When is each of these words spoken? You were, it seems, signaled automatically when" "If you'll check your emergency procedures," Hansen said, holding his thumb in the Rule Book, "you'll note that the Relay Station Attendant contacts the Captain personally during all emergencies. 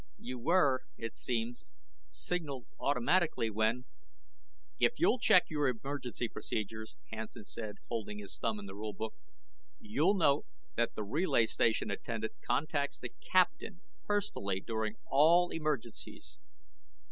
You 0.17 0.39
were, 0.39 0.81
it 0.97 1.15
seems, 1.15 1.67
signaled 2.07 2.65
automatically 2.79 3.51
when" 3.51 3.85
"If 4.79 4.93
you'll 4.97 5.19
check 5.19 5.43
your 5.47 5.67
emergency 5.67 6.27
procedures," 6.27 6.97
Hansen 7.11 7.45
said, 7.45 7.75
holding 7.87 8.17
his 8.17 8.39
thumb 8.39 8.57
in 8.57 8.65
the 8.65 8.73
Rule 8.73 8.93
Book, 8.93 9.13
"you'll 9.79 10.15
note 10.15 10.47
that 10.75 10.95
the 10.95 11.03
Relay 11.03 11.45
Station 11.45 11.91
Attendant 11.91 12.33
contacts 12.41 12.97
the 12.97 13.11
Captain 13.31 13.81
personally 14.03 14.59
during 14.59 14.95
all 15.05 15.51
emergencies. 15.51 16.39